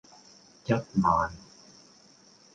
[0.65, 1.29] 一萬